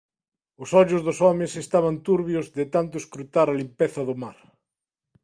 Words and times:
Os 0.63 0.69
ollos 0.81 1.01
dos 1.07 1.17
homes 1.25 1.51
estaban 1.63 1.95
turbios 2.07 2.45
de 2.57 2.65
tanto 2.75 2.95
escruta-la 2.99 3.57
limpeza 3.61 4.01
do 4.07 4.15
mar. 4.23 4.37